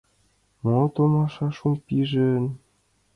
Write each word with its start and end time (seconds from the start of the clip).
Мо 0.63 0.79
томаша, 0.95 1.47
шум 1.57 1.75
пижын. 1.85 2.43